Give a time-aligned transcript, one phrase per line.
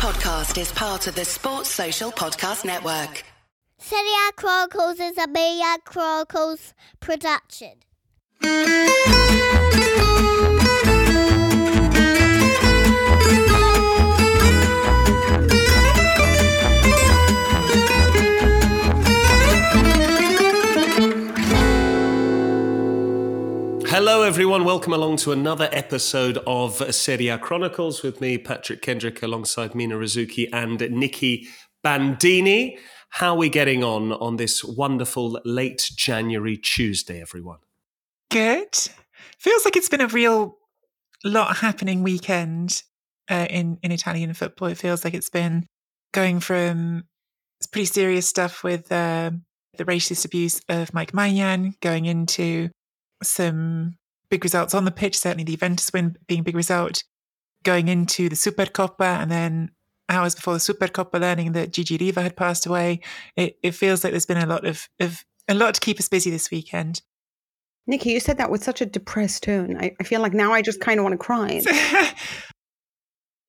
[0.00, 3.22] podcast is part of the Sports Social Podcast Network.
[3.78, 7.74] A Chronicles is a Media Chronicles production.
[24.02, 24.64] Hello, everyone.
[24.64, 29.94] Welcome along to another episode of Serie A Chronicles with me, Patrick Kendrick, alongside Mina
[29.96, 31.48] Rzouki and Nicky
[31.84, 32.78] Bandini.
[33.10, 37.58] How are we getting on on this wonderful late January Tuesday, everyone?
[38.30, 38.74] Good.
[39.38, 40.56] Feels like it's been a real
[41.22, 42.82] lot happening weekend
[43.28, 44.68] uh, in in Italian football.
[44.68, 45.66] It feels like it's been
[46.14, 47.04] going from
[47.70, 49.32] pretty serious stuff with uh,
[49.76, 52.70] the racist abuse of Mike Maignan, going into
[53.22, 53.96] some
[54.30, 55.18] big results on the pitch.
[55.18, 57.04] Certainly, the Juventus win being a big result,
[57.64, 59.70] going into the Supercoppa, and then
[60.08, 63.00] hours before the Supercoppa, learning that Gigi Riva had passed away.
[63.36, 66.08] It, it feels like there's been a lot of, of a lot to keep us
[66.08, 67.02] busy this weekend.
[67.86, 69.76] Nicky, you said that with such a depressed tone.
[69.78, 71.60] I, I feel like now I just kind of want to cry.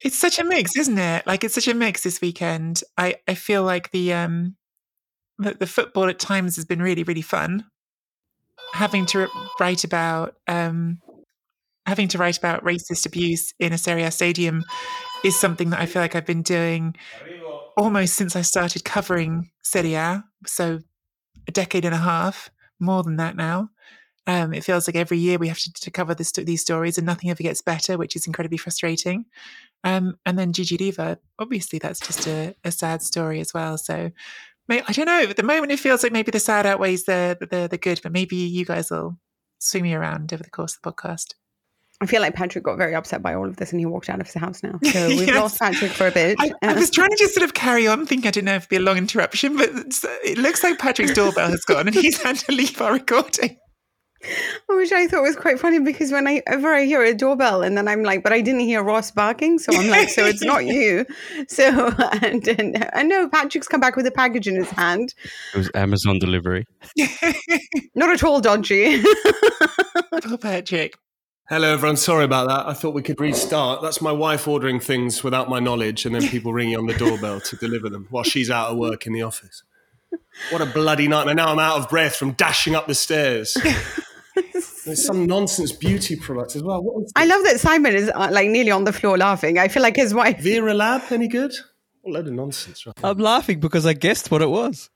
[0.01, 1.27] it's such a mix, isn't it?
[1.27, 2.81] Like it's such a mix this weekend.
[2.97, 4.55] I, I feel like the um
[5.37, 7.65] the, the football at times has been really really fun.
[8.73, 9.27] Having to
[9.59, 10.99] write about um
[11.85, 14.63] having to write about racist abuse in a Serie A stadium
[15.23, 16.95] is something that I feel like I've been doing
[17.77, 20.23] almost since I started covering Serie A.
[20.45, 20.79] So
[21.47, 23.69] a decade and a half, more than that now.
[24.27, 27.07] Um, it feels like every year we have to, to cover this, these stories and
[27.07, 29.25] nothing ever gets better, which is incredibly frustrating.
[29.83, 33.79] Um, and then Gigi Riva, obviously, that's just a, a, sad story as well.
[33.79, 34.11] So
[34.69, 35.23] I don't know.
[35.23, 38.11] At the moment, it feels like maybe the sad outweighs the, the, the good, but
[38.11, 39.17] maybe you guys will
[39.59, 41.33] swing me around over the course of the podcast.
[42.01, 44.19] I feel like Patrick got very upset by all of this and he walked out
[44.19, 44.79] of his house now.
[44.91, 45.35] So we've yes.
[45.35, 46.35] lost Patrick for a bit.
[46.39, 48.63] I, I, was trying to just sort of carry on, thinking I didn't know if
[48.63, 49.69] it'd be a long interruption, but
[50.23, 53.57] it looks like Patrick's doorbell has gone and he's had to leave our recording.
[54.67, 58.03] Which I thought was quite funny because whenever I hear a doorbell and then I'm
[58.03, 59.59] like, but I didn't hear Ross barking.
[59.59, 61.05] So I'm like, so it's not you.
[61.47, 61.87] So,
[62.21, 65.13] and, and I know Patrick's come back with a package in his hand.
[65.53, 66.67] It was Amazon delivery.
[67.95, 69.01] not at all dodgy.
[70.23, 70.95] Poor Patrick.
[71.49, 71.97] Hello, everyone.
[71.97, 72.67] Sorry about that.
[72.67, 73.81] I thought we could restart.
[73.81, 77.41] That's my wife ordering things without my knowledge and then people ringing on the doorbell
[77.41, 79.63] to deliver them while she's out of work in the office.
[80.49, 81.35] What a bloody nightmare.
[81.35, 83.57] Now I'm out of breath from dashing up the stairs.
[84.35, 87.05] There's some nonsense beauty product as well.
[87.15, 89.57] I love that Simon is uh, like nearly on the floor laughing.
[89.57, 90.37] I feel like his wife.
[90.43, 91.53] Veralab, any good?
[92.05, 92.85] A load of nonsense.
[92.85, 92.95] Right?
[93.03, 94.89] I'm laughing because I guessed what it was.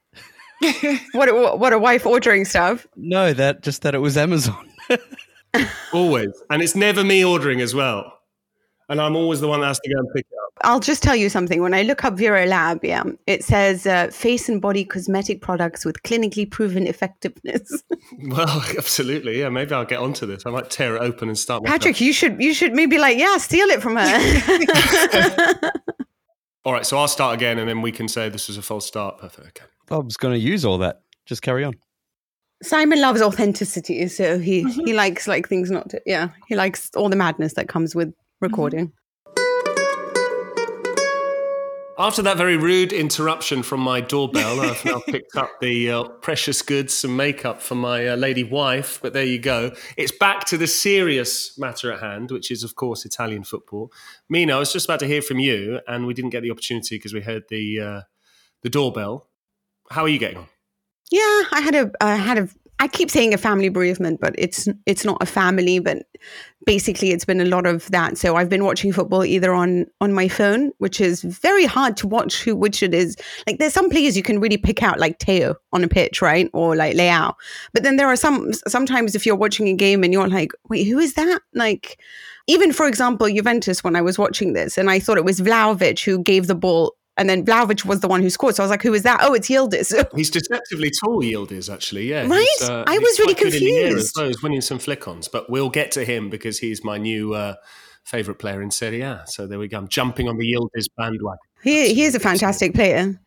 [1.12, 2.88] what, what a wife ordering stuff.
[2.96, 4.70] No, that just that it was Amazon.
[5.94, 8.12] always, and it's never me ordering as well.
[8.88, 10.35] And I'm always the one that has to go and pick it up.
[10.66, 11.62] I'll just tell you something.
[11.62, 16.02] When I look up Veralab, yeah, it says uh, face and body cosmetic products with
[16.02, 17.84] clinically proven effectiveness.
[18.28, 19.40] well, absolutely.
[19.40, 20.44] Yeah, maybe I'll get onto this.
[20.46, 21.64] I might tear it open and start.
[21.64, 25.72] Patrick, you should you should maybe like yeah, steal it from her.
[26.66, 28.88] all right, so I'll start again, and then we can say this was a false
[28.88, 29.20] start.
[29.20, 29.60] Perfect.
[29.60, 29.68] Okay.
[29.88, 31.02] Bob's going to use all that.
[31.28, 31.76] Just carry on.
[32.64, 34.86] Simon loves authenticity, so he mm-hmm.
[34.86, 36.02] he likes like things not to.
[36.08, 38.12] Yeah, he likes all the madness that comes with
[38.42, 38.92] recording.
[41.98, 46.62] After that very rude interruption from my doorbell, I've now picked up the uh, precious
[46.62, 49.00] goods, some makeup for my uh, lady wife.
[49.02, 49.72] But there you go.
[49.96, 53.94] It's back to the serious matter at hand, which is, of course, Italian football.
[54.28, 56.98] Mina, I was just about to hear from you, and we didn't get the opportunity
[56.98, 58.02] because we heard the uh,
[58.62, 59.28] the doorbell.
[59.90, 60.48] How are you getting on?
[61.12, 62.50] Yeah, I had a I had a
[62.80, 66.06] I keep saying a family bereavement, but it's it's not a family, but
[66.66, 68.18] basically it's been a lot of that.
[68.18, 72.08] So I've been watching football either on on my phone, which is very hard to
[72.08, 73.16] watch who which it is.
[73.48, 76.50] Like there's some players you can really pick out, like Theo on a pitch, right,
[76.54, 77.34] or like Leao.
[77.74, 80.86] But then there are some sometimes if you're watching a game and you're like, wait,
[80.86, 81.42] who is that?
[81.54, 82.00] Like
[82.48, 86.04] even for example, Juventus when I was watching this, and I thought it was Vlahovic
[86.04, 88.56] who gave the ball and then Vlahovic was the one who scored.
[88.56, 89.20] So I was like, who is that?
[89.22, 89.94] Oh, it's Yildiz.
[90.16, 92.10] He's deceptively tall, Yildiz, actually.
[92.10, 92.28] Yeah.
[92.28, 92.48] Right?
[92.62, 94.20] Uh, I was really confused.
[94.20, 97.56] I was winning some flick-ons, but we'll get to him because he's my new uh,
[98.04, 99.24] favourite player in Serie A.
[99.28, 99.78] So there we go.
[99.78, 101.40] I'm jumping on the Yildiz bandwagon.
[101.64, 103.20] He, he is a fantastic player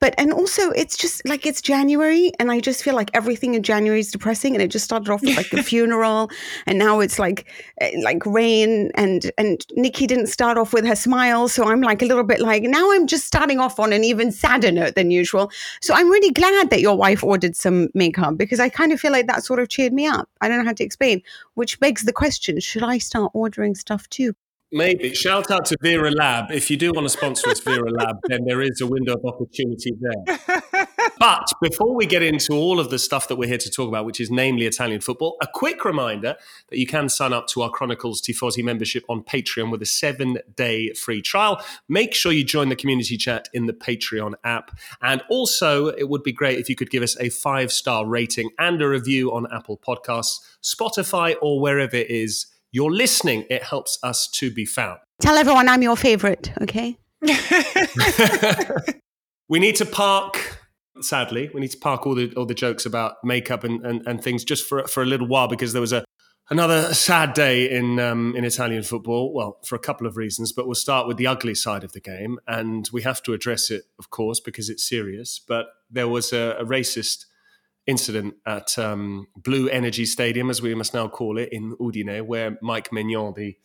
[0.00, 3.62] but and also it's just like it's January and I just feel like everything in
[3.62, 6.30] January is depressing and it just started off with like the funeral
[6.66, 7.46] and now it's like
[7.80, 11.48] eh, like rain and and Nicky didn't start off with her smile.
[11.48, 14.32] So I'm like a little bit like now I'm just starting off on an even
[14.32, 15.50] sadder note than usual.
[15.80, 19.12] So I'm really glad that your wife ordered some makeup because I kind of feel
[19.12, 20.28] like that sort of cheered me up.
[20.40, 21.22] I don't know how to explain
[21.54, 24.34] which begs the question should I start ordering stuff too
[24.70, 25.14] Maybe.
[25.14, 26.50] Shout out to Veralab.
[26.50, 29.92] If you do want to sponsor us, Veralab, then there is a window of opportunity
[29.98, 30.38] there.
[31.18, 34.04] but before we get into all of the stuff that we're here to talk about,
[34.04, 36.36] which is namely Italian football, a quick reminder
[36.68, 40.38] that you can sign up to our Chronicles Tifosi membership on Patreon with a seven
[40.54, 41.64] day free trial.
[41.88, 44.78] Make sure you join the community chat in the Patreon app.
[45.00, 48.50] And also, it would be great if you could give us a five star rating
[48.58, 52.48] and a review on Apple Podcasts, Spotify, or wherever it is
[52.78, 53.44] you're listening.
[53.50, 55.00] It helps us to be found.
[55.20, 56.96] Tell everyone I'm your favorite, okay?
[59.48, 60.60] we need to park.
[61.00, 64.22] Sadly, we need to park all the all the jokes about makeup and, and, and
[64.22, 66.04] things just for for a little while because there was a
[66.50, 69.34] another sad day in um, in Italian football.
[69.34, 72.00] Well, for a couple of reasons, but we'll start with the ugly side of the
[72.00, 75.40] game, and we have to address it, of course, because it's serious.
[75.40, 77.24] But there was a, a racist
[77.88, 82.58] incident at um, Blue Energy Stadium, as we must now call it, in Udine, where
[82.60, 83.56] Mike Maignan, the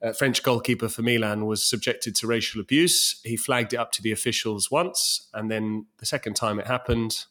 [0.00, 3.20] uh, French goalkeeper for Milan, was subjected to racial abuse.
[3.24, 7.24] He flagged it up to the officials once, and then the second time it happened,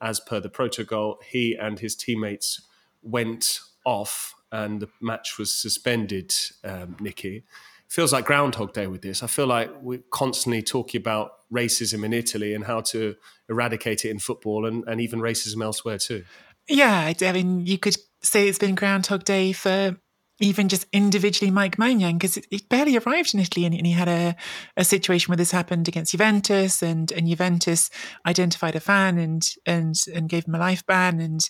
[0.00, 2.62] as per the protocol, he and his teammates
[3.02, 6.32] went off, and the match was suspended.
[6.62, 7.42] Um, Nicky
[7.88, 9.24] feels like Groundhog Day with this.
[9.24, 13.16] I feel like we're constantly talking about racism in Italy and how to
[13.48, 16.24] eradicate it in football and, and even racism elsewhere too.
[16.68, 19.96] Yeah, I mean, you could say it's been Groundhog Day for
[20.40, 24.08] even just individually Mike Maignan because he barely arrived in Italy and, and, he had
[24.08, 24.34] a,
[24.76, 27.90] a situation where this happened against Juventus and, and Juventus
[28.26, 31.48] identified a fan and and and gave him a life ban and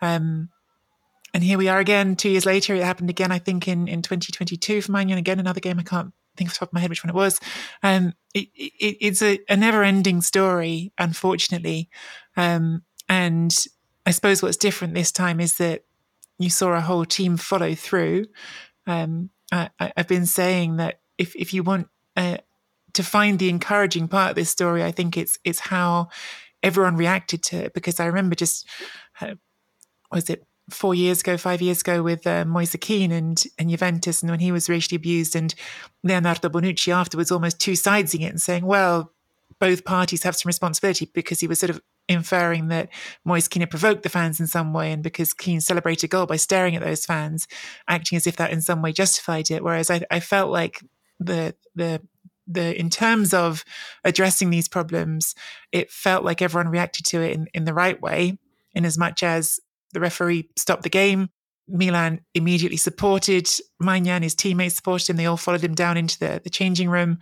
[0.00, 0.48] um
[1.34, 4.00] and here we are again two years later it happened again I think in in
[4.00, 6.90] 2022 for Maignan again another game I can't think off the top of my head
[6.90, 7.40] which one it was
[7.82, 11.88] um it, it, it's a, a never ending story unfortunately
[12.36, 13.66] um and
[14.06, 15.84] I suppose what's different this time is that
[16.38, 18.26] you saw a whole team follow through.
[18.86, 22.38] Um, I, have been saying that if if you want uh,
[22.94, 26.08] to find the encouraging part of this story, I think it's it's how
[26.62, 27.74] everyone reacted to it.
[27.74, 28.66] Because I remember just
[29.20, 29.34] uh,
[30.10, 34.22] was it four years ago, five years ago with uh, Moise Kean and, and Juventus,
[34.22, 35.54] and when he was racially abused, and
[36.02, 39.12] Leonardo Bonucci afterwards almost two sidesing it and saying, well,
[39.58, 42.88] both parties have some responsibility because he was sort of inferring that
[43.24, 46.26] Moise Kean had provoked the fans in some way, and because Kean celebrated a goal
[46.26, 47.46] by staring at those fans,
[47.86, 49.62] acting as if that in some way justified it.
[49.62, 50.82] Whereas I, I felt like
[51.18, 52.00] the the
[52.46, 53.64] the in terms of
[54.02, 55.34] addressing these problems,
[55.70, 58.38] it felt like everyone reacted to it in, in the right way,
[58.74, 59.60] in as much as
[59.92, 61.28] the referee stopped the game.
[61.68, 63.48] Milan immediately supported
[63.80, 65.16] Maignan, his teammates supported him.
[65.16, 67.18] They all followed him down into the, the changing room.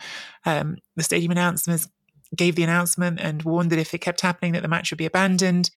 [0.46, 1.88] Um, the stadium announcers
[2.34, 5.06] gave the announcement and warned that if it kept happening, that the match would be
[5.06, 5.70] abandoned.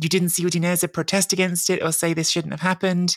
[0.00, 3.16] You didn't see Udinese protest against it or say this shouldn't have happened.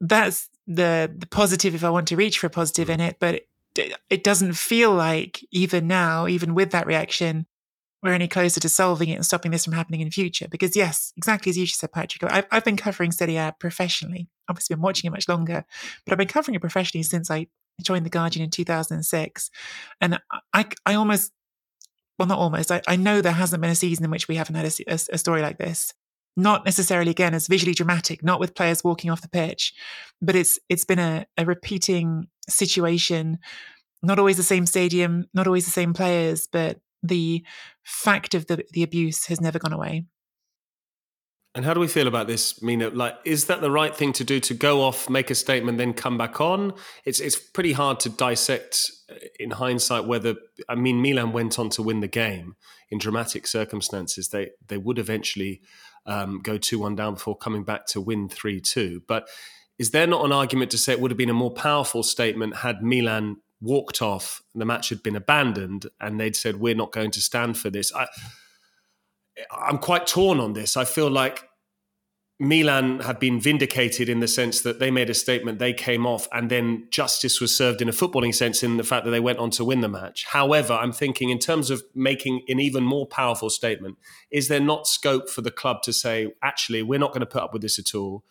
[0.00, 3.42] That's the the positive if I want to reach for a positive in it, but
[3.76, 7.46] it, it doesn't feel like even now, even with that reaction,
[8.04, 10.46] we're any closer to solving it and stopping this from happening in future.
[10.46, 14.28] Because yes, exactly as you just said, Patrick, I've, I've been covering Serie A professionally.
[14.46, 15.64] Obviously, been watching it much longer,
[16.04, 17.46] but I've been covering it professionally since I
[17.82, 19.50] joined the Guardian in 2006,
[20.02, 20.20] and
[20.52, 21.32] I I almost
[22.18, 22.70] well, not almost.
[22.70, 24.98] I, I know there hasn't been a season in which we haven't had a, a,
[25.14, 25.94] a story like this.
[26.36, 29.72] Not necessarily again as visually dramatic, not with players walking off the pitch,
[30.20, 33.38] but it's it's been a, a repeating situation.
[34.02, 37.44] Not always the same stadium, not always the same players, but the
[37.82, 40.06] fact of the the abuse has never gone away.
[41.56, 42.90] And how do we feel about this, Mina?
[42.90, 45.92] Like, is that the right thing to do to go off, make a statement, then
[45.92, 46.72] come back on?
[47.04, 50.34] It's it's pretty hard to dissect uh, in hindsight whether
[50.68, 52.56] I mean Milan went on to win the game
[52.90, 54.30] in dramatic circumstances.
[54.30, 55.60] They they would eventually
[56.06, 59.02] um, go two one down before coming back to win three two.
[59.06, 59.28] But
[59.78, 62.56] is there not an argument to say it would have been a more powerful statement
[62.56, 66.92] had Milan walked off and the match had been abandoned and they'd said we're not
[66.92, 67.92] going to stand for this?
[67.94, 68.06] I,
[69.50, 70.76] I'm quite torn on this.
[70.76, 71.48] I feel like
[72.40, 76.26] Milan have been vindicated in the sense that they made a statement, they came off,
[76.32, 79.38] and then justice was served in a footballing sense in the fact that they went
[79.38, 80.24] on to win the match.
[80.28, 83.98] However, I'm thinking in terms of making an even more powerful statement,
[84.32, 87.42] is there not scope for the club to say, actually, we're not going to put
[87.42, 88.24] up with this at all?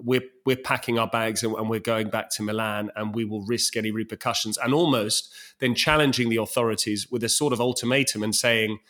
[0.00, 3.44] We're, we're packing our bags and, and we're going back to Milan and we will
[3.46, 8.34] risk any repercussions and almost then challenging the authorities with a sort of ultimatum and
[8.34, 8.80] saying,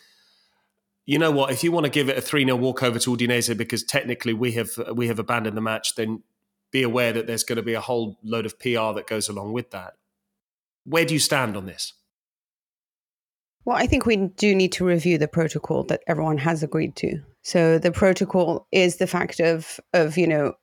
[1.07, 1.51] you know what?
[1.51, 4.53] If you want to give it a 3 0 walkover to Udinese because technically we
[4.53, 6.23] have we have abandoned the match, then
[6.73, 9.53] be aware that there's going to be a whole load of PR that goes along
[9.53, 9.95] with that.
[10.85, 11.93] Where do you stand on this?
[13.65, 17.21] Well, I think we do need to review the protocol that everyone has agreed to.
[17.45, 20.55] So the protocol is the fact of of you know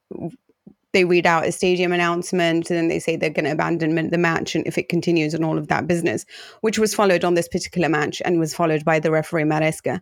[0.93, 4.17] they read out a stadium announcement and then they say they're going to abandon the
[4.17, 6.25] match and if it continues and all of that business,
[6.61, 10.01] which was followed on this particular match and was followed by the referee Maresca.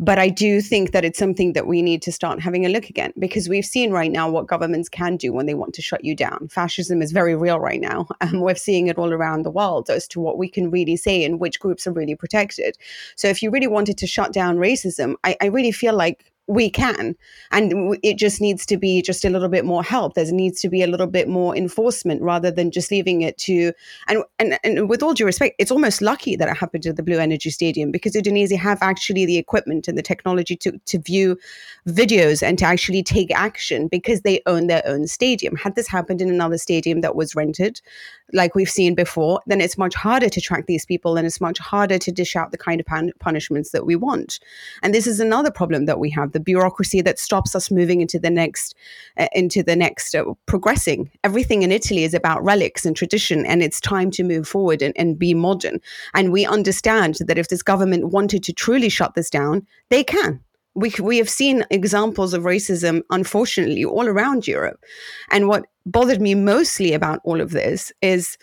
[0.00, 2.90] But I do think that it's something that we need to start having a look
[2.90, 6.04] again because we've seen right now what governments can do when they want to shut
[6.04, 6.48] you down.
[6.48, 8.08] Fascism is very real right now.
[8.20, 10.96] And um, we're seeing it all around the world as to what we can really
[10.96, 12.76] say and which groups are really protected.
[13.14, 16.68] So if you really wanted to shut down racism, I, I really feel like we
[16.68, 17.14] can.
[17.50, 20.14] And it just needs to be just a little bit more help.
[20.14, 23.72] There needs to be a little bit more enforcement rather than just leaving it to
[24.08, 27.02] and and, and with all due respect it's almost lucky that it happened at the
[27.02, 31.38] blue energy stadium because udinese have actually the equipment and the technology to, to view
[31.88, 35.56] videos and to actually take action because they own their own stadium.
[35.56, 37.80] Had this happened in another stadium that was rented
[38.32, 41.58] like we've seen before then it's much harder to track these people and it's much
[41.58, 44.40] harder to dish out the kind of pun- punishments that we want.
[44.82, 48.18] And this is another problem that we have the bureaucracy that stops us moving into
[48.18, 48.74] the next
[49.16, 51.10] uh, into the next uh, progressing.
[51.24, 54.92] Everything in italy is about relics and tradition and it's time to move forward and,
[54.98, 55.80] and be modern.
[56.12, 60.40] And we understand that if this government wanted to truly shut this down they can.
[60.76, 64.82] We, we have seen examples of racism, unfortunately, all around Europe.
[65.30, 68.36] And what bothered me mostly about all of this is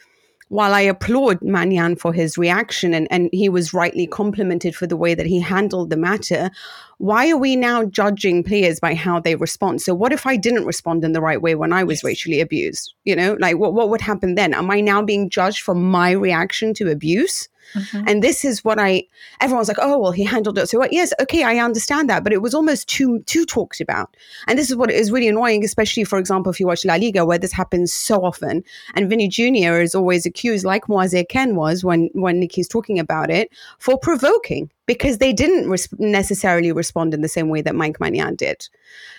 [0.52, 4.98] while I applaud Maignan for his reaction and, and he was rightly complimented for the
[4.98, 6.52] way that he handled the matter,
[6.98, 9.82] why are we now judging players by how they respond?
[9.82, 12.04] So what if I didn't respond in the right way when I was yes.
[12.04, 12.94] racially abused?
[13.06, 14.54] You know, like what, what would happen then?
[14.54, 17.48] Am I now being judged for my reaction to abuse?
[17.74, 18.04] Mm-hmm.
[18.08, 19.04] And this is what I
[19.40, 20.90] everyone's like, oh well, he handled it so well.
[20.92, 24.16] Yes, okay, I understand that, but it was almost too too talked about.
[24.48, 27.26] And this is what is really annoying, especially for example, if you watch La Liga,
[27.26, 28.64] where this happens so often.
[28.96, 29.80] And Vini Jr.
[29.82, 34.70] is always accused, like Moise Kean was when when Nicky's talking about it, for provoking
[34.86, 38.68] because they didn't res- necessarily respond in the same way that Mike Maignan did.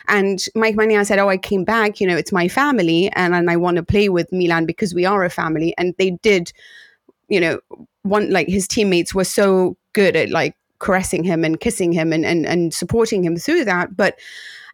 [0.06, 2.00] And Mike Maignan said, "Oh, I came back.
[2.00, 5.06] You know, it's my family, and and I want to play with Milan because we
[5.06, 6.52] are a family." And they did
[7.32, 7.60] you know,
[8.02, 12.26] one like his teammates were so good at like caressing him and kissing him and
[12.26, 13.96] and, and supporting him through that.
[13.96, 14.18] But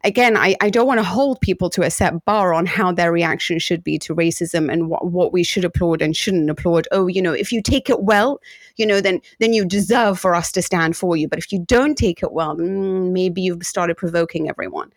[0.03, 3.13] again, I, I don't want to hold people to a set bar on how their
[3.13, 6.89] reaction should be to racism and what, what we should applaud and shouldn't applaud.
[6.91, 8.41] Oh, you know, if you take it well,
[8.77, 11.29] you know, then then you deserve for us to stand for you.
[11.29, 14.93] But if you don't take it well, mm, maybe you've started provoking everyone.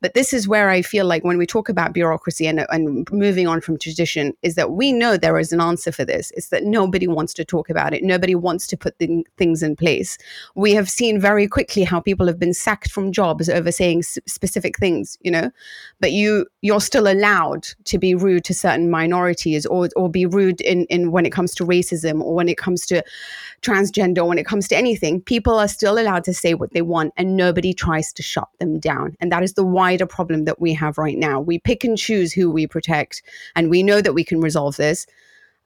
[0.00, 3.46] But this is where I feel like when we talk about bureaucracy and, and moving
[3.46, 6.32] on from tradition, is that we know there is an answer for this.
[6.36, 8.02] It's that nobody wants to talk about it.
[8.02, 8.98] Nobody wants to put
[9.36, 10.16] things in place.
[10.54, 14.18] We have seen very quickly how people have been sacked from jobs over saying s-
[14.26, 15.50] specific things, you know,
[16.00, 20.60] but you you're still allowed to be rude to certain minorities or or be rude
[20.62, 23.02] in, in when it comes to racism or when it comes to
[23.62, 25.20] transgender, when it comes to anything.
[25.20, 28.78] People are still allowed to say what they want and nobody tries to shut them
[28.78, 29.16] down.
[29.20, 31.40] And that is the why wider problem that we have right now.
[31.40, 33.22] We pick and choose who we protect,
[33.56, 35.06] and we know that we can resolve this.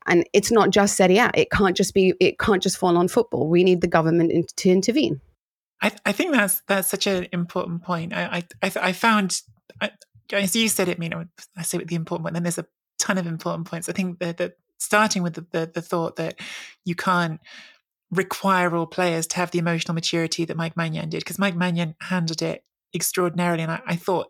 [0.06, 1.30] And it's not just Serie A.
[1.34, 2.14] It can't just be.
[2.20, 3.48] It can't just fall on football.
[3.48, 5.20] We need the government in, to intervene.
[5.82, 8.12] I, I, think that's that's such an important point.
[8.14, 9.42] I I, I found,
[9.80, 9.90] I,
[10.32, 11.24] as you said it, you know,
[11.56, 12.34] I say the important point.
[12.34, 12.66] Then there's a
[12.98, 13.88] ton of important points.
[13.88, 16.38] I think that, starting with the, the, the thought that
[16.84, 17.40] you can't
[18.10, 21.94] require all players to have the emotional maturity that Mike Maignan did, because Mike Maignan
[22.00, 22.64] handled it
[22.94, 23.62] extraordinarily.
[23.62, 24.28] And I, I, thought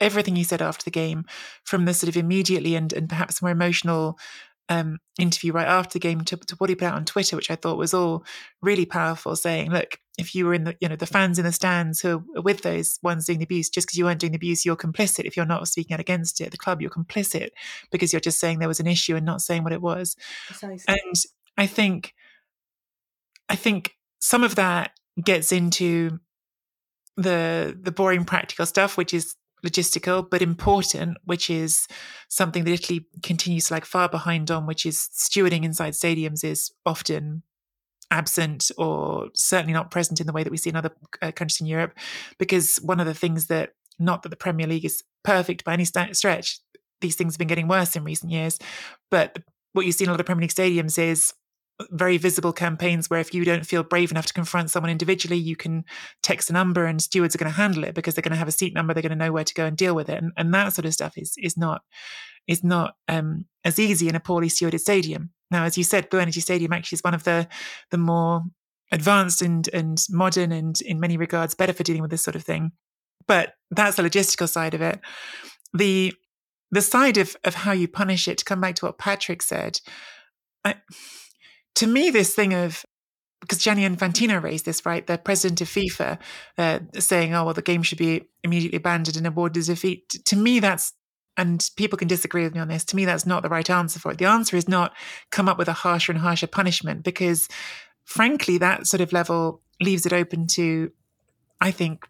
[0.00, 1.24] everything he said after the game,
[1.64, 4.18] from the sort of immediately and, and perhaps more emotional
[4.68, 7.50] um, interview right after the game to, to what he put out on Twitter, which
[7.50, 8.24] I thought was all
[8.60, 11.52] really powerful, saying, look, if you were in the, you know, the fans in the
[11.52, 14.36] stands who are with those ones doing the abuse, just because you weren't doing the
[14.36, 15.24] abuse, you're complicit.
[15.24, 17.50] If you're not speaking out against it, the club, you're complicit
[17.90, 20.16] because you're just saying there was an issue and not saying what it was.
[20.46, 20.84] Precisely.
[20.88, 21.22] And
[21.56, 22.14] I think,
[23.48, 26.18] I think some of that gets into
[27.16, 31.86] the the boring practical stuff, which is logistical but important, which is
[32.28, 36.70] something that Italy continues to like far behind on, which is stewarding inside stadiums is
[36.84, 37.42] often
[38.10, 40.92] absent or certainly not present in the way that we see in other
[41.22, 41.96] uh, countries in Europe.
[42.38, 45.84] Because one of the things that, not that the Premier League is perfect by any
[45.84, 46.60] st- stretch,
[47.00, 48.58] these things have been getting worse in recent years,
[49.10, 49.38] but
[49.72, 51.34] what you see in a lot of Premier League stadiums is
[51.90, 55.56] very visible campaigns where if you don't feel brave enough to confront someone individually, you
[55.56, 55.84] can
[56.22, 58.48] text a number and stewards are going to handle it because they're going to have
[58.48, 60.22] a seat number, they're going to know where to go and deal with it.
[60.22, 61.82] And, and that sort of stuff is is not
[62.46, 65.30] is not um, as easy in a poorly stewarded stadium.
[65.50, 67.48] Now, as you said, Blue Energy Stadium actually is one of the
[67.90, 68.42] the more
[68.92, 72.44] advanced and and modern and in many regards better for dealing with this sort of
[72.44, 72.72] thing.
[73.28, 75.00] But that's the logistical side of it.
[75.74, 76.14] The
[76.70, 79.80] the side of of how you punish it, to come back to what Patrick said,
[80.64, 80.76] I
[81.76, 82.84] to me, this thing of
[83.40, 85.06] because Gianni Infantino raised this, right?
[85.06, 86.18] The president of FIFA
[86.58, 90.08] uh, saying, "Oh, well, the game should be immediately abandoned and awarded as a defeat."
[90.24, 90.92] To me, that's
[91.36, 92.84] and people can disagree with me on this.
[92.86, 94.18] To me, that's not the right answer for it.
[94.18, 94.94] The answer is not
[95.30, 97.46] come up with a harsher and harsher punishment because,
[98.04, 100.90] frankly, that sort of level leaves it open to,
[101.60, 102.08] I think,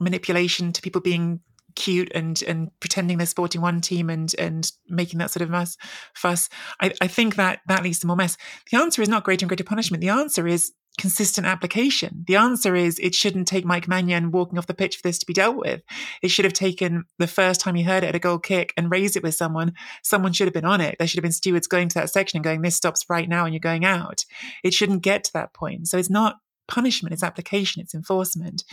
[0.00, 1.40] manipulation to people being
[1.74, 5.76] cute and and pretending they're sporting one team and and making that sort of mess
[6.14, 6.48] fuss.
[6.80, 8.36] I, I think that that leads to more mess.
[8.70, 10.00] The answer is not greater and greater punishment.
[10.00, 12.24] The answer is consistent application.
[12.26, 15.26] The answer is it shouldn't take Mike Maignan walking off the pitch for this to
[15.26, 15.80] be dealt with.
[16.22, 18.90] It should have taken the first time he heard it at a goal kick and
[18.90, 19.72] raised it with someone.
[20.02, 20.96] Someone should have been on it.
[20.98, 23.44] There should have been stewards going to that section and going, this stops right now
[23.44, 24.24] and you're going out.
[24.62, 25.88] It shouldn't get to that point.
[25.88, 26.36] So it's not
[26.68, 28.64] punishment, it's application, it's enforcement.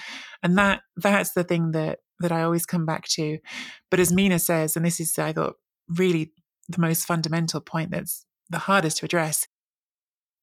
[0.44, 3.40] And that that's the thing that that I always come back to.
[3.90, 5.56] But as Mina says, and this is I thought
[5.88, 6.32] really
[6.68, 9.48] the most fundamental point that's the hardest to address,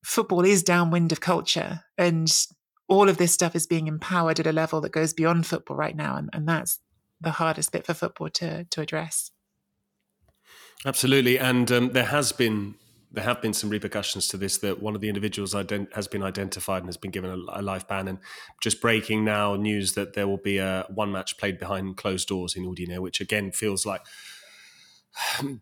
[0.04, 2.32] football is downwind of culture and
[2.88, 5.96] all of this stuff is being empowered at a level that goes beyond football right
[5.96, 6.78] now and, and that's
[7.20, 9.32] the hardest bit for football to to address
[10.84, 12.74] absolutely and um, there has been
[13.12, 16.22] there have been some repercussions to this that one of the individuals ident- has been
[16.22, 18.18] identified and has been given a, a life ban and
[18.60, 22.56] just breaking now news that there will be a one match played behind closed doors
[22.56, 24.02] in Udine which again feels like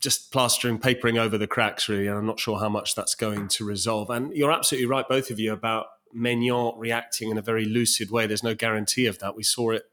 [0.01, 2.07] just plastering, papering over the cracks, really.
[2.07, 4.11] And I'm not sure how much that's going to resolve.
[4.11, 8.27] And you're absolutely right, both of you, about Maignan reacting in a very lucid way.
[8.27, 9.37] There's no guarantee of that.
[9.37, 9.85] We saw it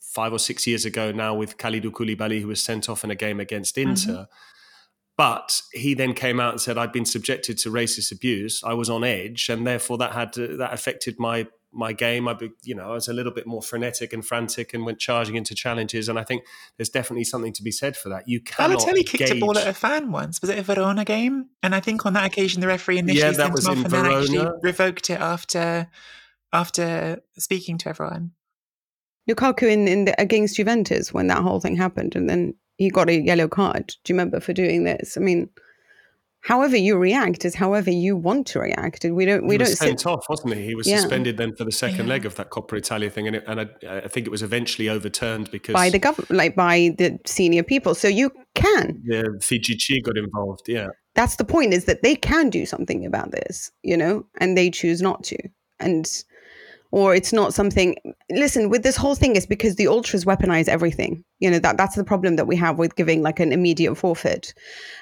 [0.00, 3.14] five or six years ago now with Kalidou Koulibaly, who was sent off in a
[3.14, 3.90] game against mm-hmm.
[3.90, 4.12] Inter.
[4.12, 4.57] Mm-hmm.
[5.18, 8.62] But he then came out and said, "I'd been subjected to racist abuse.
[8.64, 12.28] I was on edge, and therefore that had to, that affected my my game.
[12.28, 15.00] I, be, you know, I was a little bit more frenetic and frantic and went
[15.00, 16.08] charging into challenges.
[16.08, 16.44] And I think
[16.76, 18.28] there's definitely something to be said for that.
[18.28, 18.78] You cannot.
[18.78, 19.30] Balotelli kicked gauge...
[19.32, 20.40] a ball at a fan once.
[20.40, 21.48] Was it a Verona game?
[21.64, 24.06] And I think on that occasion the referee initially yeah, sent him off and then
[24.06, 25.88] actually revoked it after
[26.52, 28.30] after speaking to everyone.
[29.28, 33.10] Lukaku in, in the, against Juventus when that whole thing happened, and then he got
[33.10, 33.88] a yellow card.
[34.04, 35.16] Do you remember for doing this?
[35.16, 35.50] I mean
[36.40, 39.66] however you react is however you want to react and we don't we he don't
[39.66, 40.06] sent sit...
[40.06, 41.00] off wasn't he he was yeah.
[41.00, 42.12] suspended then for the second yeah.
[42.14, 44.88] leg of that Coppa Italia thing and, it, and I, I, think it was eventually
[44.88, 50.02] overturned because by the government like by the senior people so you can yeah FIGC
[50.02, 53.96] got involved yeah that's the point is that they can do something about this you
[53.96, 55.36] know and they choose not to
[55.80, 56.24] and
[56.90, 57.96] or it's not something
[58.30, 61.96] listen with this whole thing is because the ultras weaponize everything you know that that's
[61.96, 64.54] the problem that we have with giving like an immediate forfeit.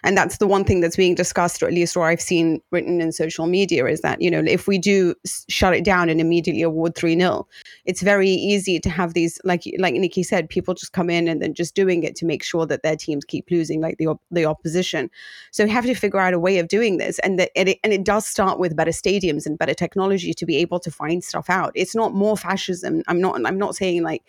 [0.02, 3.00] And that's the one thing that's being discussed or at least or i've seen written
[3.00, 5.14] in social media is that you know if we do
[5.48, 7.44] shut it down and immediately award 3-0
[7.84, 11.42] it's very easy to have these like like nicky said people just come in and
[11.42, 14.44] then just doing it to make sure that their teams keep losing like the the
[14.44, 15.10] opposition.
[15.50, 17.78] So we have to figure out a way of doing this and that and it,
[17.82, 21.22] and it does start with better stadiums and better technology to be able to find
[21.22, 21.72] stuff out.
[21.74, 23.02] It's not more fascism.
[23.08, 24.22] I'm not i'm not saying like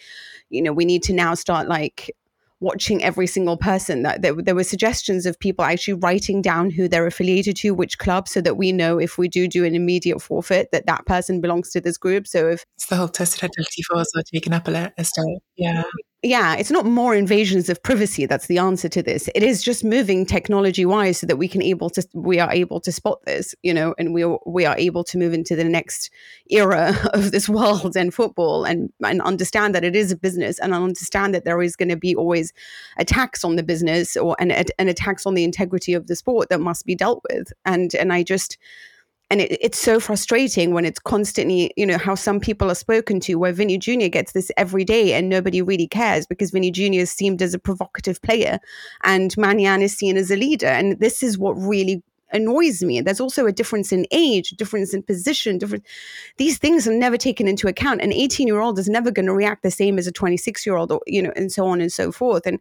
[0.50, 1.97] you know we need to now start like
[2.60, 6.88] watching every single person that there, there, were suggestions of people actually writing down who
[6.88, 10.22] they're affiliated to which club so that we know if we do do an immediate
[10.22, 12.28] forfeit that that person belongs to this group.
[12.28, 15.40] So if it's the whole tested identity for us taken up a estate.
[15.56, 15.84] Yeah
[16.24, 19.30] yeah, it's not more invasions of privacy that's the answer to this.
[19.36, 22.80] It is just moving technology wise so that we can able to we are able
[22.82, 25.64] to spot this, you know, and we are, we are able to move into the
[25.64, 26.10] next
[26.50, 30.74] era of this world and football and and understand that it is a business and
[30.74, 32.52] understand that there is going to be always
[32.98, 36.60] attacks on the business or and and attacks on the integrity of the sport that
[36.60, 37.54] must be dealt with.
[37.64, 38.58] And and I just
[39.30, 43.20] and it, it's so frustrating when it's constantly, you know, how some people are spoken
[43.22, 44.08] to, where Vini Jr.
[44.08, 47.02] gets this every day and nobody really cares because Vini Jr.
[47.02, 48.60] is seen as a provocative player
[49.04, 50.68] and Maignan is seen as a leader.
[50.68, 53.02] And this is what really annoys me.
[53.02, 55.86] There's also a difference in age, difference in position, different.
[56.38, 58.02] These things are never taken into account.
[58.02, 60.76] An 18 year old is never going to react the same as a 26 year
[60.76, 62.46] old, or you know, and so on and so forth.
[62.46, 62.60] And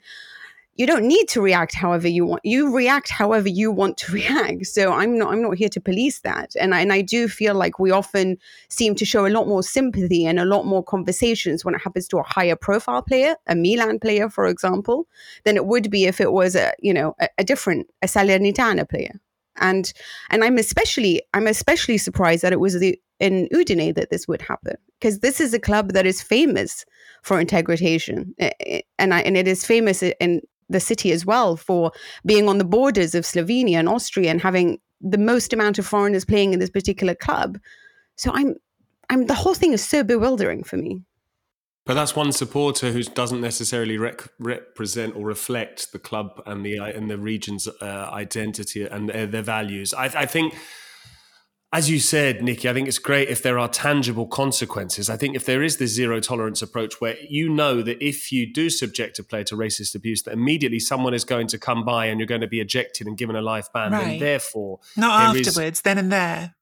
[0.76, 4.66] you don't need to react however you want you react however you want to react.
[4.66, 6.54] So i'm not i'm not here to police that.
[6.60, 9.62] And I, and I do feel like we often seem to show a lot more
[9.62, 13.54] sympathy and a lot more conversations when it happens to a higher profile player a
[13.54, 15.06] milan player for example
[15.44, 18.88] than it would be if it was a you know a, a different a salernitana
[18.88, 19.20] player.
[19.58, 19.90] And
[20.30, 24.42] and i'm especially i'm especially surprised that it was the in Udine that this would
[24.42, 26.84] happen because this is a club that is famous
[27.22, 28.34] for integration.
[28.38, 31.92] Eh, eh, and I, and it is famous in the city as well for
[32.24, 36.24] being on the borders of Slovenia and Austria and having the most amount of foreigners
[36.24, 37.58] playing in this particular club.
[38.16, 38.56] So I'm
[39.08, 41.02] I'm the whole thing is so bewildering for me.
[41.84, 46.78] But that's one supporter who doesn't necessarily rec- represent or reflect the club and the
[46.78, 49.94] and the region's uh, identity and their, their values.
[49.94, 50.56] I, I think
[51.76, 55.10] as you said, Nicky, I think it's great if there are tangible consequences.
[55.10, 58.50] I think if there is this zero tolerance approach where you know that if you
[58.50, 62.06] do subject a player to racist abuse, that immediately someone is going to come by
[62.06, 64.08] and you're going to be ejected and given a life ban, Right.
[64.12, 66.54] and therefore Not there is- afterwards, then and there.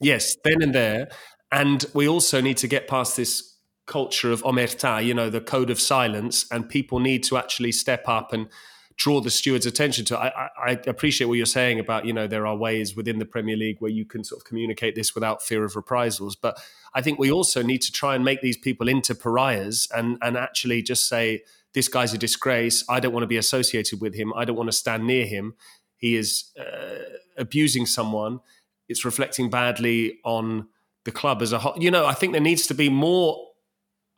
[0.00, 1.08] Yes, then and there.
[1.52, 5.68] And we also need to get past this culture of omerta, you know, the code
[5.68, 8.48] of silence, and people need to actually step up and
[8.96, 10.18] draw the steward's attention to.
[10.18, 13.56] I, I, appreciate what you're saying about, you know, there are ways within the Premier
[13.56, 16.36] League where you can sort of communicate this without fear of reprisals.
[16.36, 16.58] But
[16.94, 20.36] I think we also need to try and make these people into pariahs and, and
[20.36, 22.84] actually just say, this guy's a disgrace.
[22.88, 24.32] I don't want to be associated with him.
[24.36, 25.54] I don't want to stand near him.
[25.96, 28.40] He is uh, abusing someone.
[28.88, 30.68] It's reflecting badly on
[31.04, 31.74] the club as a whole.
[31.76, 33.48] You know, I think there needs to be more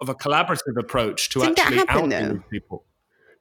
[0.00, 2.84] of a collaborative approach to Didn't actually happen, people.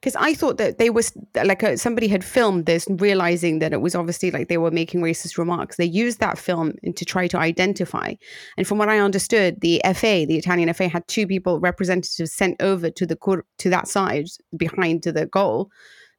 [0.00, 3.80] Because I thought that they was like uh somebody had filmed this, realizing that it
[3.80, 5.76] was obviously like they were making racist remarks.
[5.76, 8.14] They used that film to try to identify,
[8.56, 12.60] and from what I understood, the FA, the Italian FA, had two people representatives sent
[12.60, 15.70] over to the court to that side behind to the goal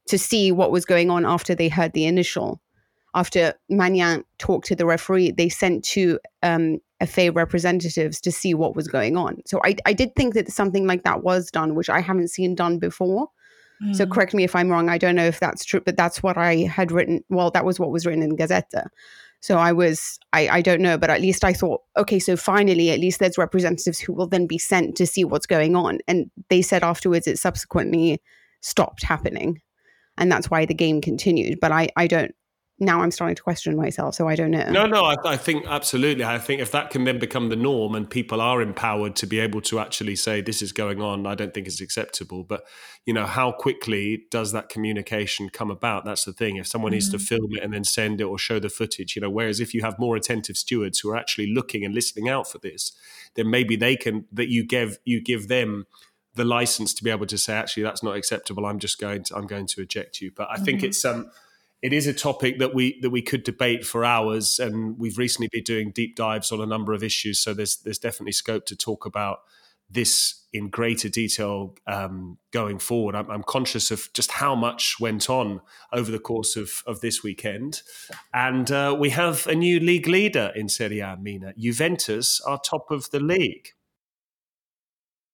[0.07, 2.61] to see what was going on after they heard the initial.
[3.13, 8.75] After Maignan talked to the referee, they sent two um, FA representatives to see what
[8.75, 9.37] was going on.
[9.45, 12.55] So I, I did think that something like that was done, which I haven't seen
[12.55, 13.29] done before.
[13.93, 14.11] So Mm.
[14.11, 14.89] correct me if I'm wrong.
[14.89, 17.23] I don't know if that's true, but that's what I had written.
[17.29, 18.87] Well, that was what was written in Gazzetta.
[19.39, 22.89] So I was, I, I don't know, but at least I thought, okay, so finally,
[22.89, 25.99] at least there's representatives who will then be sent to see what's going on.
[26.07, 28.19] And they said afterwards it subsequently
[28.61, 29.61] stopped happening.
[30.17, 31.59] And that's why the game continued.
[31.59, 32.33] But I, I don't,
[32.79, 34.15] now I'm starting to question myself.
[34.15, 34.69] So I don't know.
[34.69, 36.23] No, no, I, I think absolutely.
[36.23, 39.39] I think if that can then become the norm and people are empowered to be
[39.39, 42.43] able to actually say this is going on, I don't think it's acceptable.
[42.43, 42.65] But
[43.05, 46.05] you know, how quickly does that communication come about?
[46.05, 46.57] That's the thing.
[46.57, 49.21] If someone needs to film it and then send it or show the footage, you
[49.21, 52.49] know, whereas if you have more attentive stewards who are actually looking and listening out
[52.49, 52.91] for this,
[53.35, 55.87] then maybe they can that you give you give them
[56.35, 58.67] the license to be able to say actually that's not acceptable.
[58.67, 60.31] I'm just going to I'm going to eject you.
[60.35, 61.31] But I think it's um
[61.81, 65.49] it is a topic that we that we could debate for hours, and we've recently
[65.51, 67.39] been doing deep dives on a number of issues.
[67.39, 69.39] So there's there's definitely scope to talk about
[69.89, 73.15] this in greater detail um, going forward.
[73.15, 75.61] I'm, I'm conscious of just how much went on
[75.93, 77.83] over the course of, of this weekend,
[78.33, 81.17] and uh, we have a new league leader in Serie A.
[81.21, 83.69] Mina Juventus are top of the league.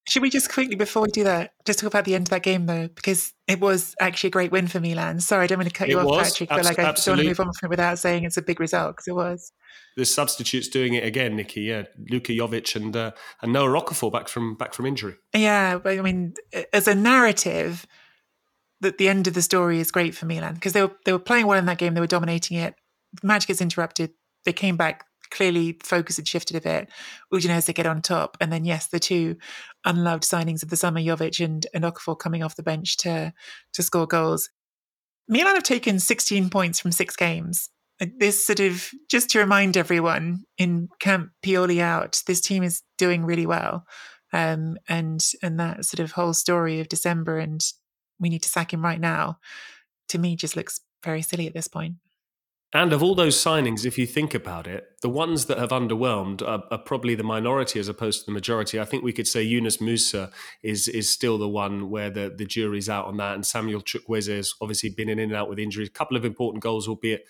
[0.05, 2.43] Should we just quickly, before we do that, just talk about the end of that
[2.43, 5.21] game though, because it was actually a great win for Milan.
[5.21, 6.83] Sorry, I don't want to cut you It off, was, Patrick, but abs- like I
[6.83, 9.15] don't want to move on from it without saying it's a big result because it
[9.15, 9.53] was.
[9.95, 11.61] The substitutes doing it again, Nicky.
[11.61, 13.11] Yeah, Luka Jovic and uh,
[13.41, 15.15] and Noah Okafor back from back from injury.
[15.33, 16.33] Yeah, but I mean,
[16.73, 17.87] as a narrative,
[18.81, 21.19] that the end of the story is great for Milan because they were they were
[21.19, 21.93] playing well in that game.
[21.93, 22.75] They were dominating it.
[23.23, 24.11] Match gets interrupted.
[24.45, 25.05] They came back.
[25.33, 26.89] Clearly, focus had shifted a bit.
[27.33, 29.35] Udinese get on top, and then yes, the two
[29.83, 33.33] unloved signings of the summer, Jovic and and Okafor, coming off the bench to
[33.73, 34.49] to score goals.
[35.27, 37.69] Milan have taken 16 points from six games.
[37.99, 43.25] This sort of just to remind everyone in Camp Pioli out, this team is doing
[43.25, 43.85] really well
[44.33, 47.63] um, and and that sort of whole story of December and
[48.19, 49.37] we need to sack him right now,
[50.09, 51.95] to me just looks very silly at this point.
[52.75, 56.41] And of all those signings, if you think about it, the ones that have underwhelmed
[56.41, 58.79] are, are probably the minority as opposed to the majority.
[58.79, 60.31] I think we could say Yunus Musah
[60.63, 63.35] is is still the one where the, the jury's out on that.
[63.35, 65.87] And Samuel Chukwueze has obviously been in and out with injuries.
[65.87, 67.25] A couple of important goals, albeit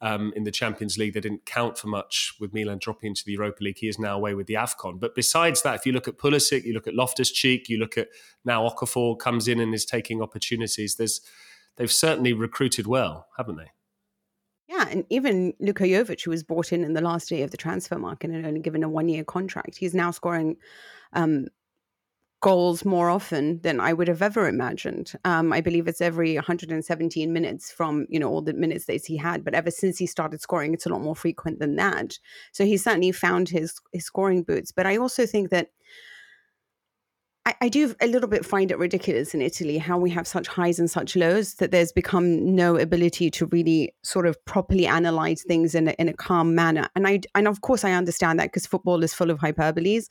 [0.00, 3.32] um, in the Champions League, they didn't count for much with Milan dropping into the
[3.32, 3.78] Europa League.
[3.78, 5.00] He is now away with the AFCON.
[5.00, 8.08] But besides that, if you look at Pulisic, you look at Loftus-Cheek, you look at
[8.44, 10.94] now Okafor comes in and is taking opportunities.
[10.94, 11.20] There's
[11.76, 13.73] They've certainly recruited well, haven't they?
[14.74, 17.56] Yeah, and even Luka Jovic, who was bought in in the last day of the
[17.56, 20.56] transfer market and only given a one-year contract, he's now scoring
[21.12, 21.46] um,
[22.40, 25.12] goals more often than I would have ever imagined.
[25.24, 29.16] Um, I believe it's every 117 minutes from you know all the minutes that he
[29.16, 32.18] had, but ever since he started scoring, it's a lot more frequent than that.
[32.52, 34.72] So he certainly found his his scoring boots.
[34.72, 35.70] But I also think that.
[37.46, 40.46] I, I do a little bit find it ridiculous in Italy how we have such
[40.46, 45.42] highs and such lows that there's become no ability to really sort of properly analyze
[45.42, 46.88] things in a, in a calm manner.
[46.96, 50.08] And I and of course I understand that because football is full of hyperboles,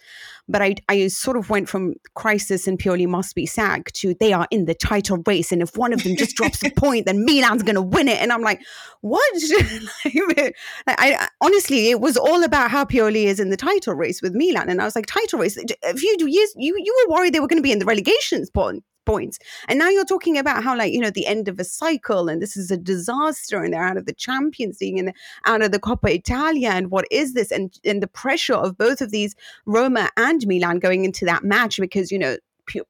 [0.48, 4.34] but I I sort of went from crisis and Pioli must be sacked to they
[4.34, 7.26] are in the title race, and if one of them just drops a point, then
[7.26, 8.22] Milan's going to win it.
[8.22, 8.62] And I'm like,
[9.02, 9.34] what?
[10.06, 10.56] like,
[10.88, 14.70] I honestly, it was all about how Pioli is in the title race with Milan,
[14.70, 15.58] and I was like, title race.
[15.58, 17.86] If you do years, you you were worried they were going to be in the
[17.86, 19.38] relegation spot points.
[19.68, 22.42] And now you're talking about how, like, you know, the end of a cycle and
[22.42, 25.14] this is a disaster and they're out of the Champions League and
[25.46, 26.70] out of the Coppa Italia.
[26.70, 27.52] And what is this?
[27.52, 31.80] And, and the pressure of both of these, Roma and Milan, going into that match
[31.80, 32.38] because, you know,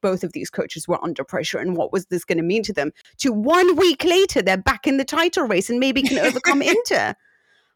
[0.02, 2.74] both of these coaches were under pressure and what was this going to mean to
[2.74, 6.62] them to one week later they're back in the title race and maybe can overcome
[6.62, 7.15] inter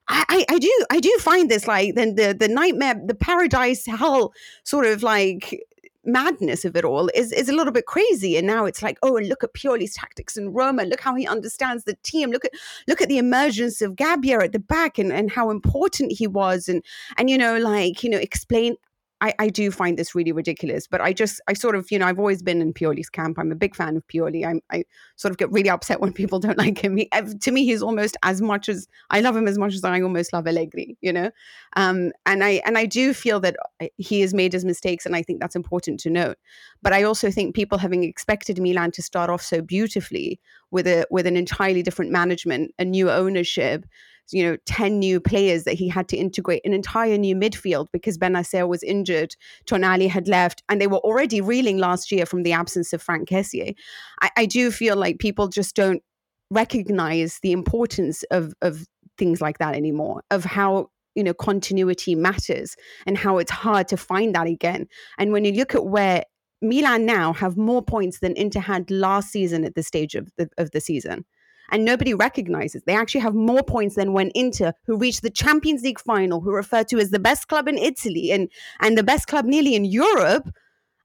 [0.07, 4.31] I, I do I do find this like then the the nightmare the paradise hell
[4.63, 5.59] sort of like
[6.07, 8.37] madness of it all is is a little bit crazy.
[8.37, 10.83] And now it's like oh and look at Pioli's tactics in Roma.
[10.83, 12.31] Look how he understands the team.
[12.31, 12.53] Look at
[12.87, 16.67] look at the emergence of Gabbia at the back and and how important he was.
[16.67, 16.83] And
[17.17, 18.77] and you know like you know explain
[19.19, 22.05] I, I do find this really ridiculous, but I just, I sort of, you know,
[22.05, 23.39] I've always been in Pioli's camp.
[23.39, 24.45] I'm a big fan of Pioli.
[24.45, 24.83] I'm, I
[25.15, 26.97] sort of get really upset when people don't like him.
[26.97, 27.09] He,
[27.41, 30.33] to me, he's almost as much as I love him as much as I almost
[30.33, 31.31] love Allegri, you know?
[31.75, 35.15] Um, and I, and I do feel that uh, he has made his mistakes, and
[35.15, 36.37] I think that's important to note.
[36.83, 41.05] But I also think people having expected Milan to start off so beautifully with a,
[41.09, 43.85] with an entirely different management, a new ownership,
[44.31, 48.17] you know 10 new players that he had to integrate an entire new midfield because
[48.17, 49.35] Bennacer was injured
[49.65, 53.29] Tonali had left and they were already reeling last year from the absence of Franck
[53.29, 53.75] Kessié
[54.21, 56.01] I, I do feel like people just don't
[56.49, 58.85] recognize the importance of of
[59.17, 63.97] things like that anymore of how you know continuity matters and how it's hard to
[63.97, 64.87] find that again.
[65.17, 66.23] And when you look at where
[66.61, 70.49] Milan now have more points than Inter had last season at the stage of the,
[70.57, 71.25] of the season
[71.69, 72.83] and nobody recognizes.
[72.83, 76.51] They actually have more points than when Inter, who reached the Champions League final, who
[76.51, 78.49] referred to as the best club in Italy and
[78.79, 80.49] and the best club nearly in Europe.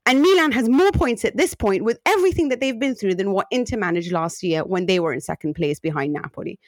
[0.04, 3.30] And Milan has more points at this point with everything that they've been through than
[3.30, 6.58] what Inter managed last year when they were in second place behind Napoli.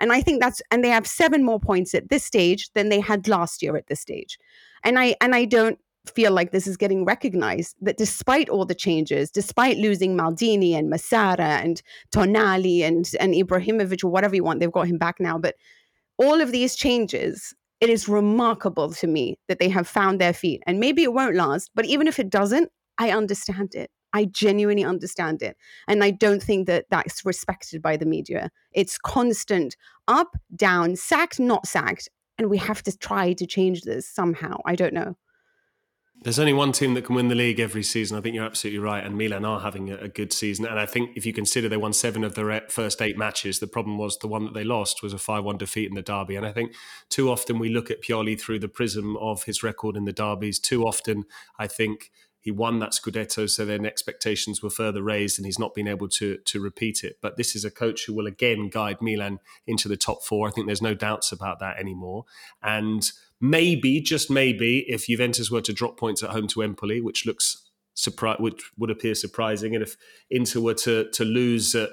[0.00, 3.00] And I think that's and they have seven more points at this stage than they
[3.00, 4.38] had last year at this stage.
[4.82, 5.78] And I and I don't
[6.10, 10.92] feel like this is getting recognized that despite all the changes, despite losing Maldini and
[10.92, 15.38] Massara and Tonali and, and Ibrahimovic or whatever you want, they've got him back now.
[15.38, 15.56] But
[16.18, 20.62] all of these changes, it is remarkable to me that they have found their feet.
[20.66, 23.90] And maybe it won't last, but even if it doesn't, I understand it.
[24.12, 25.56] I genuinely understand it.
[25.88, 28.50] And I don't think that that's respected by the media.
[28.72, 29.76] It's constant
[30.08, 32.08] up, down, sacked, not sacked.
[32.36, 34.58] And we have to try to change this somehow.
[34.66, 35.16] I don't know.
[36.22, 38.18] There's only one team that can win the league every season.
[38.18, 39.02] I think you're absolutely right.
[39.02, 40.66] And Milan are having a, good season.
[40.66, 43.66] And I think if you consider they won seven of their first eight matches, the
[43.66, 46.36] problem was the one that they lost was a 5 1 defeat in the derby.
[46.36, 46.74] And I think
[47.08, 50.58] too often we look at Pioli through the prism of his record in the derbies.
[50.58, 51.24] Too often,
[51.58, 55.74] I think he won that Scudetto, so then expectations were further raised, and he's not
[55.74, 57.18] been able to to repeat it.
[57.20, 60.48] But this is a coach who will again guide Milan into the top four.
[60.48, 62.24] I think there's no doubts about that anymore.
[62.62, 67.24] And Maybe, just maybe, if Juventus were to drop points at home to Empoli, which
[67.24, 69.96] looks surprise, which would appear surprising, and if
[70.30, 71.90] Inter were to to lose at,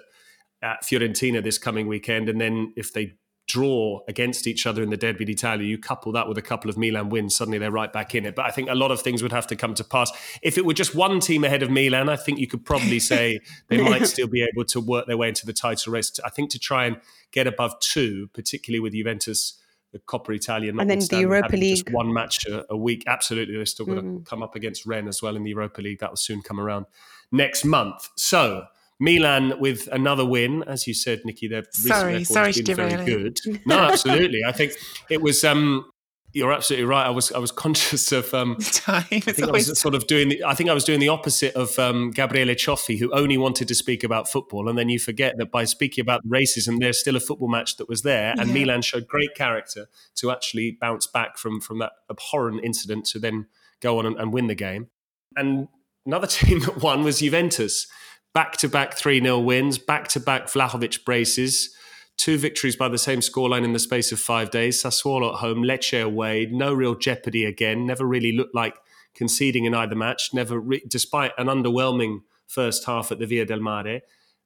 [0.62, 3.14] at Fiorentina this coming weekend, and then if they
[3.48, 6.78] draw against each other in the Derby d'Italia, you couple that with a couple of
[6.78, 8.36] Milan wins, suddenly they're right back in it.
[8.36, 10.12] But I think a lot of things would have to come to pass.
[10.42, 13.40] If it were just one team ahead of Milan, I think you could probably say
[13.70, 16.12] they might still be able to work their way into the title race.
[16.26, 16.98] I think to try and
[17.32, 19.58] get above two, particularly with Juventus
[19.91, 23.04] the Coppa Italia, and then the Europa League, just one match a, a, week.
[23.08, 24.26] Absolutely, they're still going to mm.
[24.26, 26.00] come up against Rennes as well in the Europa League.
[26.00, 26.86] That will soon come around
[27.32, 28.10] next month.
[28.15, 28.65] So
[29.00, 31.47] Milan with another win, as you said, Nicky.
[31.47, 33.39] Their sorry, sorry been very good.
[33.65, 34.41] No, absolutely.
[34.45, 34.73] I think
[35.10, 35.43] it was.
[35.43, 35.91] Um,
[36.38, 37.06] you're absolutely right.
[37.06, 39.06] I was I was conscious of um, time.
[39.12, 40.30] I think I was sort of doing.
[40.30, 43.67] The, I think I was doing the opposite of um, Gabriele Cioffi, who only wanted
[43.67, 47.15] to speak about football, and then you forget that by speaking about racism, there's still
[47.15, 48.54] a football match that was there, and yeah.
[48.54, 53.47] Milan showed great character to actually bounce back from from that abhorrent incident to then
[53.82, 54.88] go on and, and win the game.
[55.36, 55.67] And
[56.06, 57.88] another team that won was Juventus.
[58.34, 61.73] Back to back 3 0 wins, back to back Vlahovic braces
[62.17, 64.82] two victories by the same scoreline in the space of five days.
[64.82, 67.86] Sassuolo at home, Lecce away, no real jeopardy again.
[67.86, 68.75] Never really looked like
[69.13, 70.34] conceding in either match.
[70.34, 74.01] Never, re- despite an underwhelming first half at the Via del Mare,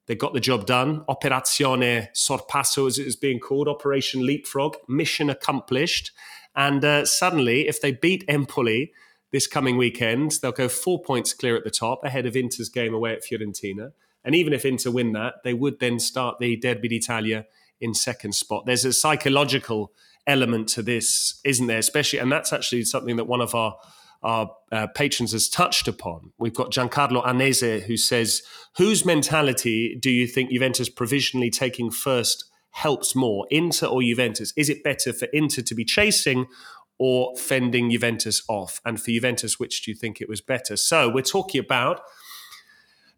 [0.07, 1.05] they got the job done.
[1.07, 6.11] Operazione Sorpasso, as it is being called, Operation Leapfrog, mission accomplished.
[6.55, 8.91] And uh, suddenly, if they beat Empoli
[9.31, 12.93] this coming weekend, they'll go four points clear at the top, ahead of Inter's game
[12.93, 13.93] away at Fiorentina.
[14.23, 17.45] And even if Inter win that, they would then start the Derby d'Italia
[17.81, 18.65] in second spot.
[18.65, 19.91] There's a psychological
[20.27, 21.79] element to this, isn't there?
[21.79, 23.75] Especially, and that's actually something that one of our
[24.23, 26.31] our uh, patrons has touched upon.
[26.37, 28.43] We've got Giancarlo Anese who says,
[28.77, 34.53] "Whose mentality do you think Juventus provisionally taking first helps more, Inter or Juventus?
[34.55, 36.45] Is it better for Inter to be chasing?"
[37.03, 38.79] Or fending Juventus off.
[38.85, 40.77] And for Juventus, which do you think it was better?
[40.77, 42.01] So we're talking about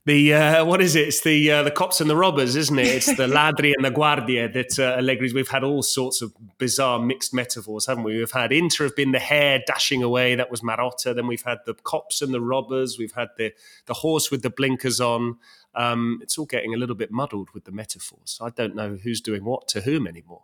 [0.06, 1.08] the uh, what is it?
[1.08, 2.88] It's the uh, the cops and the robbers, isn't it?
[2.88, 5.34] It's the ladri and the guardia that uh, Allegri's.
[5.34, 8.18] We've had all sorts of bizarre mixed metaphors, haven't we?
[8.18, 10.36] We've had Inter have been the hare dashing away.
[10.36, 11.16] That was Marotta.
[11.16, 12.98] Then we've had the cops and the robbers.
[12.98, 13.54] We've had the
[13.86, 15.38] the horse with the blinkers on.
[15.74, 18.38] Um, it's all getting a little bit muddled with the metaphors.
[18.42, 20.44] I don't know who's doing what to whom anymore.